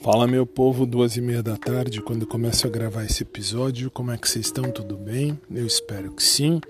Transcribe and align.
Fala 0.00 0.28
meu 0.28 0.46
povo, 0.46 0.86
duas 0.86 1.16
e 1.16 1.20
meia 1.20 1.42
da 1.42 1.56
tarde, 1.56 2.00
quando 2.00 2.24
começo 2.24 2.64
a 2.66 2.70
gravar 2.70 3.04
esse 3.04 3.24
episódio. 3.24 3.90
Como 3.90 4.12
é 4.12 4.16
que 4.16 4.28
vocês 4.28 4.46
estão? 4.46 4.70
Tudo 4.70 4.96
bem? 4.96 5.38
Eu 5.50 5.66
espero 5.66 6.12
que 6.12 6.22
sim. 6.22 6.60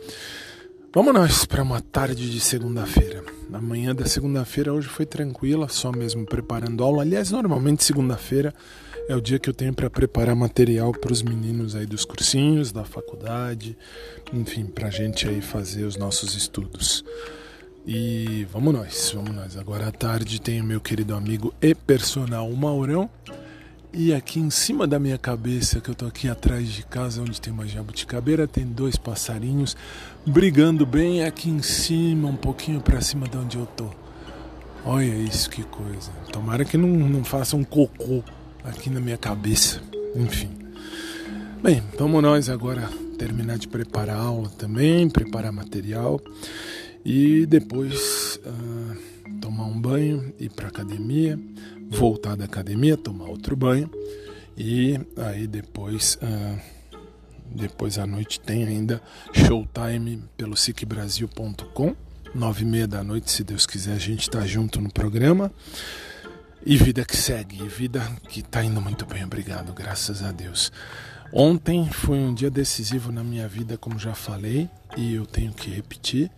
Vamos 0.95 1.13
nós 1.13 1.45
para 1.45 1.63
uma 1.63 1.79
tarde 1.83 2.31
de 2.31 2.41
segunda-feira. 2.41 3.23
A 3.53 3.61
manhã 3.61 3.95
da 3.95 4.07
segunda-feira 4.07 4.73
hoje 4.73 4.89
foi 4.89 5.05
tranquila, 5.05 5.69
só 5.69 5.93
mesmo 5.93 6.25
preparando 6.25 6.83
aula. 6.83 7.03
Aliás, 7.03 7.31
normalmente 7.31 7.85
segunda-feira 7.85 8.55
é 9.11 9.15
o 9.15 9.21
dia 9.21 9.39
que 9.39 9.51
eu 9.51 9.55
tenho 9.55 9.75
para 9.75 9.91
preparar 9.91 10.35
material 10.35 10.93
para 10.93 11.13
os 11.13 11.23
meninos 11.23 11.77
aí 11.77 11.85
dos 11.85 12.07
cursinhos, 12.07 12.73
da 12.73 12.85
faculdade, 12.85 13.77
enfim, 14.33 14.65
para 14.65 14.89
a 14.89 14.91
gente 14.91 15.29
aí 15.29 15.43
fazer 15.43 15.85
os 15.85 15.97
nossos 15.99 16.35
estudos. 16.35 17.05
E 17.87 18.47
vamos 18.53 18.75
nós, 18.75 19.13
vamos 19.15 19.35
nós. 19.35 19.57
Agora 19.57 19.89
à 19.89 19.91
tarde 19.91 20.39
tem 20.39 20.61
o 20.61 20.65
meu 20.65 20.79
querido 20.79 21.15
amigo 21.15 21.55
e 21.63 21.75
personal 21.75 22.51
Maurão. 22.53 23.09
E 23.93 24.13
aqui 24.13 24.39
em 24.39 24.51
cima 24.51 24.87
da 24.87 24.99
minha 24.99 25.17
cabeça, 25.17 25.81
que 25.81 25.89
eu 25.89 25.95
tô 25.95 26.07
aqui 26.07 26.29
atrás 26.29 26.69
de 26.69 26.83
casa 26.85 27.23
onde 27.23 27.41
tem 27.41 27.51
uma 27.51 27.67
jabuticabeira, 27.67 28.47
tem 28.47 28.67
dois 28.67 28.97
passarinhos 28.97 29.75
brigando 30.27 30.85
bem 30.85 31.25
aqui 31.25 31.49
em 31.49 31.63
cima, 31.63 32.29
um 32.29 32.37
pouquinho 32.37 32.83
para 32.83 33.01
cima 33.01 33.27
de 33.27 33.39
onde 33.39 33.57
eu 33.57 33.65
tô. 33.65 33.89
Olha 34.85 35.15
isso 35.15 35.49
que 35.49 35.63
coisa. 35.63 36.11
Tomara 36.31 36.67
que 36.67 36.77
não, 36.77 36.89
não 36.89 37.25
faça 37.25 37.57
um 37.57 37.65
cocô 37.65 38.23
aqui 38.63 38.91
na 38.91 39.01
minha 39.01 39.17
cabeça. 39.17 39.81
Enfim. 40.15 40.51
Bem, 41.63 41.83
vamos 41.99 42.23
nós 42.23 42.51
agora 42.51 42.89
terminar 43.19 43.57
de 43.57 43.67
preparar 43.67 44.17
a 44.17 44.23
aula 44.23 44.51
também, 44.51 45.09
preparar 45.09 45.51
material 45.51 46.21
e 47.05 47.47
depois 47.47 48.41
uh, 48.45 49.39
tomar 49.41 49.65
um 49.65 49.81
banho, 49.81 50.33
ir 50.39 50.51
para 50.51 50.69
academia, 50.69 51.39
voltar 51.91 52.37
da 52.37 52.45
academia, 52.45 52.97
tomar 52.97 53.27
outro 53.27 53.57
banho 53.57 53.91
e 54.57 54.99
aí 55.17 55.47
depois 55.47 56.19
uh, 56.23 56.61
depois 57.51 57.99
à 57.99 58.07
noite 58.07 58.41
tem 58.41 58.65
ainda 58.65 59.01
showtime 59.33 60.23
pelo 60.37 60.57
sicbrasil.com 60.57 61.97
nove 62.35 62.63
e 62.63 62.67
meia 62.67 62.87
da 62.87 63.03
noite, 63.03 63.31
se 63.31 63.43
Deus 63.43 63.67
quiser, 63.67 63.95
a 63.95 63.99
gente 63.99 64.23
está 64.23 64.47
junto 64.47 64.81
no 64.81 64.91
programa. 64.93 65.53
E 66.65 66.77
vida 66.77 67.05
que 67.05 67.17
segue, 67.17 67.67
vida 67.69 68.01
que 68.29 68.41
está 68.41 68.63
indo 68.63 68.81
muito 68.81 69.07
bem, 69.07 69.25
obrigado, 69.25 69.73
graças 69.73 70.23
a 70.23 70.33
Deus. 70.33 70.73
Ontem 71.33 71.89
foi 71.91 72.19
um 72.19 72.33
dia 72.33 72.51
decisivo 72.51 73.13
na 73.13 73.23
minha 73.23 73.47
vida, 73.47 73.77
como 73.77 73.99
já 73.99 74.15
falei, 74.15 74.69
e 74.97 75.15
eu 75.15 75.27
tenho 75.27 75.53
que 75.53 75.71
repetir 75.71 76.31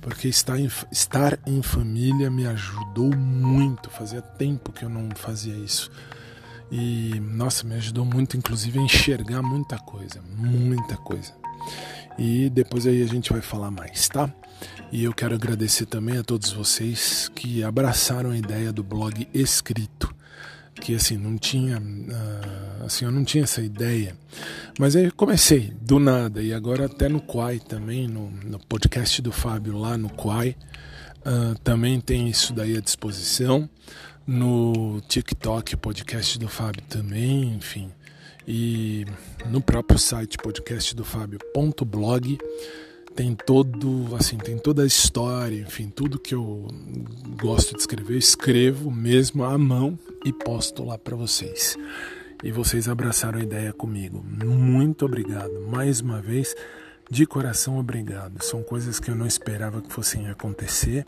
porque 0.00 0.28
estar 0.28 0.58
em, 0.58 0.70
estar 0.90 1.38
em 1.46 1.62
família 1.62 2.30
me 2.30 2.46
ajudou 2.46 3.14
muito. 3.14 3.90
Fazia 3.90 4.22
tempo 4.22 4.72
que 4.72 4.84
eu 4.84 4.88
não 4.88 5.10
fazia 5.14 5.54
isso. 5.54 5.90
E, 6.70 7.18
nossa, 7.20 7.66
me 7.66 7.74
ajudou 7.74 8.04
muito, 8.04 8.36
inclusive, 8.36 8.78
a 8.78 8.82
enxergar 8.82 9.42
muita 9.42 9.78
coisa, 9.78 10.20
muita 10.36 10.96
coisa. 10.96 11.32
E 12.18 12.50
depois 12.50 12.86
aí 12.86 13.02
a 13.02 13.06
gente 13.06 13.32
vai 13.32 13.40
falar 13.40 13.70
mais, 13.70 14.08
tá? 14.08 14.32
E 14.90 15.04
eu 15.04 15.12
quero 15.12 15.34
agradecer 15.34 15.86
também 15.86 16.18
a 16.18 16.24
todos 16.24 16.52
vocês 16.52 17.30
que 17.34 17.62
abraçaram 17.62 18.30
a 18.30 18.36
ideia 18.36 18.72
do 18.72 18.82
blog 18.82 19.28
escrito 19.32 20.14
que 20.80 20.94
assim 20.94 21.16
não 21.16 21.36
tinha 21.36 21.78
uh, 21.78 22.67
assim 22.88 23.04
eu 23.04 23.12
não 23.12 23.24
tinha 23.24 23.44
essa 23.44 23.62
ideia. 23.62 24.16
Mas 24.78 24.96
aí 24.96 25.10
comecei 25.10 25.72
do 25.80 25.98
nada 25.98 26.42
e 26.42 26.52
agora 26.52 26.86
até 26.86 27.08
no 27.08 27.20
Quai 27.20 27.60
também 27.60 28.08
no, 28.08 28.30
no 28.30 28.58
podcast 28.58 29.22
do 29.22 29.30
Fábio 29.30 29.78
lá 29.78 29.96
no 29.96 30.10
Quai 30.10 30.56
uh, 31.20 31.58
também 31.62 32.00
tem 32.00 32.28
isso 32.28 32.52
daí 32.52 32.76
à 32.76 32.80
disposição. 32.80 33.68
No 34.26 35.00
TikTok 35.08 35.76
podcast 35.76 36.38
do 36.38 36.48
Fábio 36.48 36.82
também 36.88 37.54
enfim. 37.54 37.90
E 38.46 39.06
no 39.46 39.60
próprio 39.60 39.98
site 39.98 40.36
podcast 40.38 40.94
do 40.94 41.04
tem 43.18 43.34
todo, 43.34 44.14
assim, 44.14 44.38
tem 44.38 44.56
toda 44.56 44.84
a 44.84 44.86
história, 44.86 45.60
enfim, 45.60 45.90
tudo 45.90 46.20
que 46.20 46.32
eu 46.32 46.68
gosto 47.42 47.74
de 47.74 47.80
escrever, 47.80 48.16
escrevo 48.16 48.92
mesmo 48.92 49.42
à 49.42 49.58
mão 49.58 49.98
e 50.24 50.32
posto 50.32 50.84
lá 50.84 50.96
para 50.96 51.16
vocês. 51.16 51.76
E 52.42 52.52
vocês 52.52 52.88
abraçaram 52.88 53.40
a 53.40 53.42
ideia 53.42 53.72
comigo. 53.72 54.24
Muito 54.24 55.04
obrigado. 55.04 55.60
Mais 55.68 56.00
uma 56.00 56.20
vez, 56.20 56.54
de 57.10 57.26
coração 57.26 57.78
obrigado. 57.78 58.42
São 58.44 58.62
coisas 58.62 59.00
que 59.00 59.10
eu 59.10 59.16
não 59.16 59.26
esperava 59.26 59.80
que 59.80 59.92
fossem 59.92 60.28
acontecer, 60.28 61.04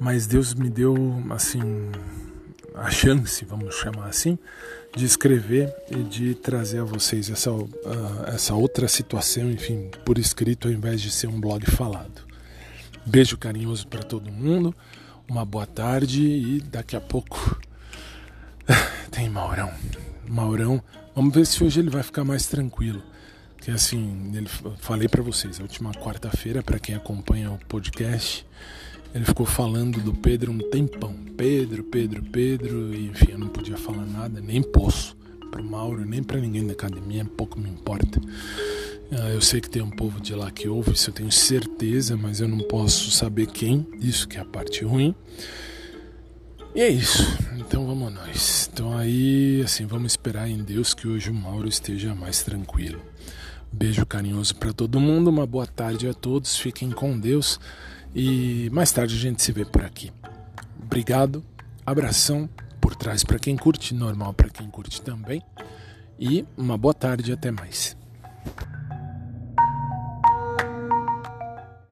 mas 0.00 0.26
Deus 0.26 0.54
me 0.54 0.68
deu 0.68 0.96
assim 1.30 1.60
a 2.74 2.90
chance, 2.90 3.44
vamos 3.44 3.74
chamar 3.74 4.06
assim, 4.06 4.38
de 4.96 5.04
escrever 5.04 5.72
e 5.90 6.02
de 6.02 6.34
trazer 6.34 6.80
a 6.80 6.84
vocês 6.84 7.28
essa, 7.30 7.50
uh, 7.52 7.66
essa 8.26 8.54
outra 8.54 8.86
situação, 8.88 9.50
enfim, 9.50 9.90
por 10.04 10.18
escrito, 10.18 10.68
ao 10.68 10.74
invés 10.74 11.00
de 11.00 11.10
ser 11.10 11.26
um 11.26 11.40
blog 11.40 11.68
falado. 11.70 12.26
Beijo 13.04 13.36
carinhoso 13.36 13.86
para 13.88 14.02
todo 14.02 14.30
mundo, 14.30 14.74
uma 15.28 15.44
boa 15.44 15.66
tarde 15.66 16.22
e 16.22 16.60
daqui 16.60 16.96
a 16.96 17.00
pouco 17.00 17.60
tem 19.10 19.28
Maurão. 19.28 19.72
Maurão, 20.30 20.82
vamos 21.14 21.34
ver 21.34 21.46
se 21.46 21.62
hoje 21.62 21.80
ele 21.80 21.90
vai 21.90 22.02
ficar 22.02 22.24
mais 22.24 22.46
tranquilo. 22.46 23.02
Que 23.60 23.70
assim, 23.70 24.32
ele 24.34 24.48
falei 24.78 25.08
para 25.08 25.22
vocês, 25.22 25.58
a 25.58 25.62
última 25.62 25.92
quarta-feira, 25.92 26.62
para 26.62 26.78
quem 26.78 26.94
acompanha 26.94 27.50
o 27.50 27.58
podcast, 27.66 28.46
ele 29.14 29.24
ficou 29.24 29.46
falando 29.46 30.00
do 30.00 30.14
Pedro 30.14 30.52
um 30.52 30.58
tempão. 30.58 31.14
Pedro, 31.36 31.82
Pedro, 31.84 32.22
Pedro, 32.22 32.94
e 32.94 33.06
enfim, 33.06 33.32
eu 33.32 33.38
não 33.38 33.48
podia 33.48 33.76
falar 33.76 34.06
nada, 34.06 34.40
nem 34.40 34.62
posso. 34.62 35.16
Para 35.50 35.62
o 35.62 35.64
Mauro, 35.64 36.04
nem 36.04 36.22
para 36.22 36.38
ninguém 36.40 36.66
da 36.66 36.72
academia, 36.72 37.24
pouco 37.24 37.58
me 37.58 37.70
importa. 37.70 38.20
Ah, 39.10 39.30
eu 39.30 39.40
sei 39.40 39.60
que 39.60 39.70
tem 39.70 39.80
um 39.80 39.90
povo 39.90 40.20
de 40.20 40.34
lá 40.34 40.50
que 40.50 40.68
ouve, 40.68 40.92
isso 40.92 41.08
eu 41.08 41.14
tenho 41.14 41.32
certeza, 41.32 42.16
mas 42.16 42.40
eu 42.40 42.48
não 42.48 42.58
posso 42.58 43.10
saber 43.10 43.46
quem, 43.46 43.86
isso 43.98 44.28
que 44.28 44.36
é 44.36 44.40
a 44.40 44.44
parte 44.44 44.84
ruim. 44.84 45.14
E 46.78 46.80
é 46.80 46.88
isso, 46.88 47.24
então 47.56 47.84
vamos 47.84 48.14
nós. 48.14 48.70
Então 48.72 48.96
aí, 48.96 49.60
assim, 49.64 49.84
vamos 49.84 50.12
esperar 50.12 50.48
em 50.48 50.62
Deus 50.62 50.94
que 50.94 51.08
hoje 51.08 51.28
o 51.28 51.34
Mauro 51.34 51.66
esteja 51.66 52.14
mais 52.14 52.44
tranquilo. 52.44 53.02
Beijo 53.72 54.06
carinhoso 54.06 54.54
para 54.54 54.72
todo 54.72 55.00
mundo, 55.00 55.26
uma 55.26 55.44
boa 55.44 55.66
tarde 55.66 56.06
a 56.06 56.14
todos, 56.14 56.56
fiquem 56.56 56.92
com 56.92 57.18
Deus. 57.18 57.58
E 58.14 58.70
mais 58.70 58.92
tarde 58.92 59.16
a 59.16 59.18
gente 59.18 59.42
se 59.42 59.50
vê 59.50 59.64
por 59.64 59.84
aqui. 59.84 60.12
Obrigado, 60.80 61.44
abração 61.84 62.48
por 62.80 62.94
trás 62.94 63.24
para 63.24 63.40
quem 63.40 63.56
curte, 63.56 63.92
normal 63.92 64.32
para 64.32 64.48
quem 64.48 64.70
curte 64.70 65.02
também. 65.02 65.42
E 66.16 66.46
uma 66.56 66.78
boa 66.78 66.94
tarde, 66.94 67.32
até 67.32 67.50
mais. 67.50 67.97